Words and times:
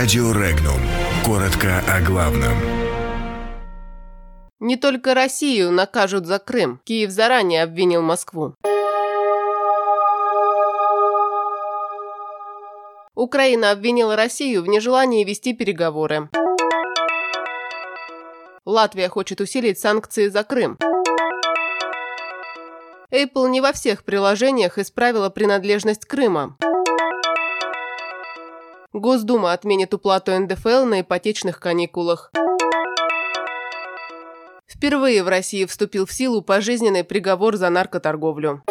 Радио 0.00 0.32
Регнум. 0.32 0.80
Коротко 1.26 1.84
о 1.86 2.00
главном. 2.00 2.56
Не 4.58 4.76
только 4.76 5.12
Россию 5.12 5.72
накажут 5.72 6.24
за 6.24 6.38
Крым. 6.38 6.80
Киев 6.84 7.10
заранее 7.10 7.62
обвинил 7.62 8.00
Москву. 8.00 8.54
Украина 13.14 13.72
обвинила 13.72 14.16
Россию 14.16 14.62
в 14.62 14.68
нежелании 14.68 15.22
вести 15.22 15.52
переговоры. 15.52 16.30
Латвия 18.64 19.10
хочет 19.10 19.42
усилить 19.42 19.78
санкции 19.78 20.28
за 20.28 20.44
Крым. 20.44 20.78
Apple 23.12 23.50
не 23.50 23.60
во 23.60 23.72
всех 23.72 24.04
приложениях 24.04 24.78
исправила 24.78 25.28
принадлежность 25.28 26.06
Крыма. 26.06 26.56
Госдума 28.92 29.52
отменит 29.52 29.94
уплату 29.94 30.32
НДФЛ 30.36 30.84
на 30.84 31.02
ипотечных 31.02 31.60
каникулах. 31.60 32.32
Впервые 34.66 35.22
в 35.22 35.28
России 35.28 35.64
вступил 35.64 36.06
в 36.06 36.12
силу 36.12 36.42
пожизненный 36.42 37.04
приговор 37.04 37.56
за 37.56 37.70
наркоторговлю. 37.70 38.64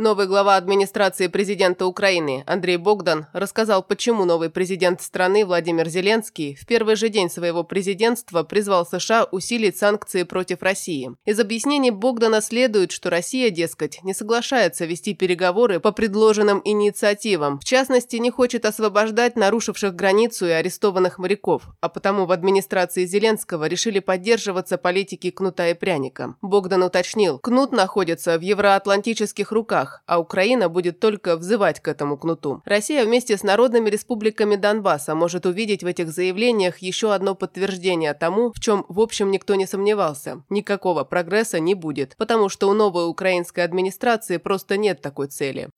Новый 0.00 0.28
глава 0.28 0.54
администрации 0.54 1.26
президента 1.26 1.84
Украины 1.84 2.44
Андрей 2.46 2.76
Богдан 2.76 3.26
рассказал, 3.32 3.82
почему 3.82 4.24
новый 4.24 4.48
президент 4.48 5.02
страны 5.02 5.44
Владимир 5.44 5.88
Зеленский 5.88 6.54
в 6.54 6.66
первый 6.66 6.94
же 6.94 7.08
день 7.08 7.28
своего 7.28 7.64
президентства 7.64 8.44
призвал 8.44 8.86
США 8.86 9.24
усилить 9.32 9.76
санкции 9.76 10.22
против 10.22 10.62
России. 10.62 11.10
Из 11.24 11.40
объяснений 11.40 11.90
Богдана 11.90 12.40
следует, 12.40 12.92
что 12.92 13.10
Россия, 13.10 13.50
дескать, 13.50 13.98
не 14.04 14.14
соглашается 14.14 14.84
вести 14.84 15.14
переговоры 15.14 15.80
по 15.80 15.90
предложенным 15.90 16.62
инициативам, 16.64 17.58
в 17.58 17.64
частности, 17.64 18.14
не 18.18 18.30
хочет 18.30 18.66
освобождать 18.66 19.34
нарушивших 19.34 19.96
границу 19.96 20.46
и 20.46 20.50
арестованных 20.50 21.18
моряков, 21.18 21.62
а 21.80 21.88
потому 21.88 22.24
в 22.26 22.30
администрации 22.30 23.04
Зеленского 23.04 23.64
решили 23.64 23.98
поддерживаться 23.98 24.78
политики 24.78 25.32
кнута 25.32 25.70
и 25.70 25.74
пряника. 25.74 26.36
Богдан 26.40 26.84
уточнил, 26.84 27.40
кнут 27.40 27.72
находится 27.72 28.38
в 28.38 28.42
евроатлантических 28.42 29.50
руках, 29.50 29.87
руках, 29.88 30.02
а 30.06 30.18
Украина 30.18 30.68
будет 30.68 31.00
только 31.00 31.36
взывать 31.36 31.80
к 31.80 31.88
этому 31.88 32.16
кнуту. 32.16 32.62
Россия 32.64 33.04
вместе 33.04 33.36
с 33.36 33.42
народными 33.42 33.90
республиками 33.90 34.56
Донбасса 34.56 35.14
может 35.14 35.46
увидеть 35.46 35.82
в 35.82 35.86
этих 35.86 36.10
заявлениях 36.10 36.78
еще 36.78 37.12
одно 37.12 37.34
подтверждение 37.34 38.14
тому, 38.14 38.52
в 38.52 38.60
чем 38.60 38.84
в 38.88 39.00
общем 39.00 39.30
никто 39.30 39.54
не 39.54 39.66
сомневался. 39.66 40.42
Никакого 40.50 41.04
прогресса 41.04 41.60
не 41.60 41.74
будет, 41.74 42.14
потому 42.16 42.48
что 42.48 42.68
у 42.68 42.74
новой 42.74 43.08
украинской 43.08 43.60
администрации 43.60 44.38
просто 44.38 44.76
нет 44.76 45.00
такой 45.00 45.28
цели. 45.28 45.68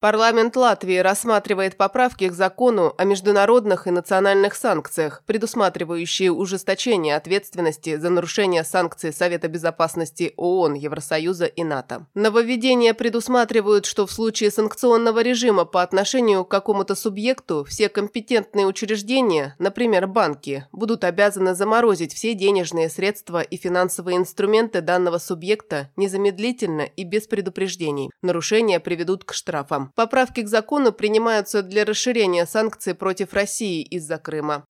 Парламент 0.00 0.54
Латвии 0.54 0.98
рассматривает 0.98 1.76
поправки 1.76 2.28
к 2.28 2.32
закону 2.32 2.94
о 2.96 3.02
международных 3.02 3.88
и 3.88 3.90
национальных 3.90 4.54
санкциях, 4.54 5.24
предусматривающие 5.26 6.30
ужесточение 6.30 7.16
ответственности 7.16 7.96
за 7.96 8.08
нарушение 8.08 8.62
санкций 8.62 9.12
Совета 9.12 9.48
безопасности 9.48 10.34
ООН, 10.36 10.74
Евросоюза 10.74 11.46
и 11.46 11.64
НАТО. 11.64 12.06
Нововведения 12.14 12.94
предусматривают, 12.94 13.86
что 13.86 14.06
в 14.06 14.12
случае 14.12 14.52
санкционного 14.52 15.20
режима 15.20 15.64
по 15.64 15.82
отношению 15.82 16.44
к 16.44 16.48
какому-то 16.48 16.94
субъекту 16.94 17.64
все 17.64 17.88
компетентные 17.88 18.66
учреждения, 18.66 19.56
например, 19.58 20.06
банки, 20.06 20.68
будут 20.70 21.02
обязаны 21.02 21.56
заморозить 21.56 22.14
все 22.14 22.34
денежные 22.34 22.88
средства 22.88 23.42
и 23.42 23.56
финансовые 23.56 24.18
инструменты 24.18 24.80
данного 24.80 25.18
субъекта 25.18 25.90
незамедлительно 25.96 26.82
и 26.82 27.02
без 27.02 27.26
предупреждений. 27.26 28.12
Нарушения 28.22 28.78
приведут 28.78 29.24
к 29.24 29.32
штрафам. 29.32 29.87
Поправки 29.94 30.42
к 30.42 30.48
закону 30.48 30.92
принимаются 30.92 31.62
для 31.62 31.84
расширения 31.84 32.46
санкций 32.46 32.94
против 32.94 33.32
России 33.32 33.82
из-за 33.82 34.18
Крыма. 34.18 34.64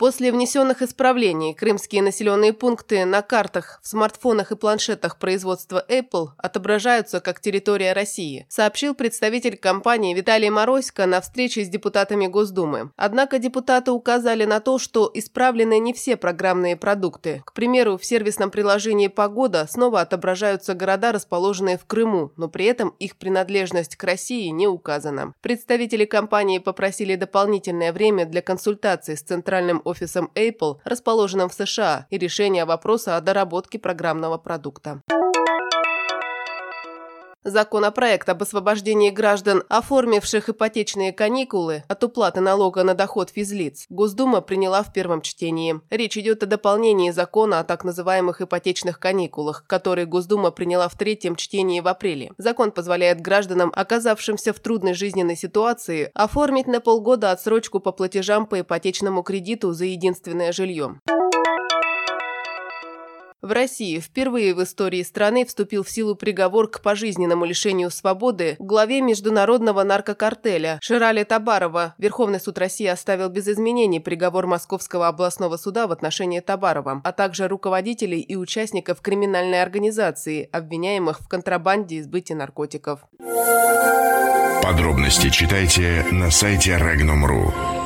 После 0.00 0.32
внесенных 0.32 0.80
исправлений 0.80 1.52
крымские 1.52 2.00
населенные 2.00 2.54
пункты 2.54 3.04
на 3.04 3.20
картах, 3.20 3.80
в 3.82 3.86
смартфонах 3.86 4.50
и 4.50 4.56
планшетах 4.56 5.18
производства 5.18 5.84
Apple 5.90 6.28
отображаются 6.38 7.20
как 7.20 7.38
территория 7.38 7.92
России, 7.92 8.46
сообщил 8.48 8.94
представитель 8.94 9.58
компании 9.58 10.14
Виталий 10.14 10.48
Морозько 10.48 11.04
на 11.04 11.20
встрече 11.20 11.66
с 11.66 11.68
депутатами 11.68 12.28
Госдумы. 12.28 12.92
Однако 12.96 13.38
депутаты 13.38 13.90
указали 13.90 14.46
на 14.46 14.60
то, 14.60 14.78
что 14.78 15.10
исправлены 15.12 15.78
не 15.78 15.92
все 15.92 16.16
программные 16.16 16.78
продукты. 16.78 17.42
К 17.44 17.52
примеру, 17.52 17.98
в 17.98 18.04
сервисном 18.06 18.50
приложении 18.50 19.08
«Погода» 19.08 19.66
снова 19.68 20.00
отображаются 20.00 20.72
города, 20.72 21.12
расположенные 21.12 21.76
в 21.76 21.84
Крыму, 21.84 22.32
но 22.38 22.48
при 22.48 22.64
этом 22.64 22.94
их 23.00 23.16
принадлежность 23.16 23.96
к 23.96 24.04
России 24.04 24.46
не 24.46 24.66
указана. 24.66 25.34
Представители 25.42 26.06
компании 26.06 26.58
попросили 26.58 27.16
дополнительное 27.16 27.92
время 27.92 28.24
для 28.24 28.40
консультаций 28.40 29.18
с 29.18 29.20
Центральным 29.20 29.82
офисом 29.90 30.30
Apple, 30.34 30.78
расположенным 30.84 31.48
в 31.48 31.54
США, 31.54 32.06
и 32.10 32.18
решения 32.18 32.64
вопроса 32.64 33.16
о 33.16 33.20
доработке 33.20 33.78
программного 33.78 34.38
продукта. 34.38 35.02
Законопроект 37.42 38.28
об 38.28 38.42
освобождении 38.42 39.08
граждан, 39.08 39.62
оформивших 39.70 40.50
ипотечные 40.50 41.10
каникулы 41.12 41.84
от 41.88 42.04
уплаты 42.04 42.40
налога 42.40 42.84
на 42.84 42.92
доход 42.92 43.30
физлиц, 43.30 43.86
Госдума 43.88 44.42
приняла 44.42 44.82
в 44.82 44.92
первом 44.92 45.22
чтении. 45.22 45.80
Речь 45.88 46.18
идет 46.18 46.42
о 46.42 46.46
дополнении 46.46 47.10
закона 47.10 47.60
о 47.60 47.64
так 47.64 47.82
называемых 47.82 48.42
ипотечных 48.42 48.98
каникулах, 48.98 49.64
который 49.66 50.04
Госдума 50.04 50.50
приняла 50.50 50.88
в 50.90 50.98
третьем 50.98 51.34
чтении 51.34 51.80
в 51.80 51.88
апреле. 51.88 52.32
Закон 52.36 52.72
позволяет 52.72 53.22
гражданам, 53.22 53.72
оказавшимся 53.74 54.52
в 54.52 54.60
трудной 54.60 54.92
жизненной 54.92 55.36
ситуации, 55.36 56.10
оформить 56.12 56.66
на 56.66 56.80
полгода 56.80 57.30
отсрочку 57.30 57.80
по 57.80 57.90
платежам 57.92 58.44
по 58.44 58.60
ипотечному 58.60 59.22
кредиту 59.22 59.72
за 59.72 59.86
единственное 59.86 60.52
жилье. 60.52 61.00
В 63.42 63.52
России 63.52 64.00
впервые 64.00 64.54
в 64.54 64.62
истории 64.62 65.02
страны 65.02 65.46
вступил 65.46 65.82
в 65.82 65.90
силу 65.90 66.14
приговор 66.14 66.68
к 66.68 66.82
пожизненному 66.82 67.46
лишению 67.46 67.90
свободы 67.90 68.56
главе 68.58 69.00
международного 69.00 69.82
наркокартеля 69.82 70.78
Ширали 70.82 71.24
Табарова. 71.24 71.94
Верховный 71.96 72.38
суд 72.38 72.58
России 72.58 72.86
оставил 72.86 73.30
без 73.30 73.48
изменений 73.48 73.98
приговор 73.98 74.46
Московского 74.46 75.08
областного 75.08 75.56
суда 75.56 75.86
в 75.86 75.92
отношении 75.92 76.40
Табарова, 76.40 77.00
а 77.02 77.12
также 77.12 77.48
руководителей 77.48 78.20
и 78.20 78.36
участников 78.36 79.00
криминальной 79.00 79.62
организации, 79.62 80.46
обвиняемых 80.52 81.20
в 81.20 81.28
контрабанде 81.28 81.96
и 81.96 82.02
сбытии 82.02 82.34
наркотиков. 82.34 83.00
Подробности 84.62 85.30
читайте 85.30 86.04
на 86.12 86.30
сайте 86.30 86.72
Regnum.ru. 86.72 87.79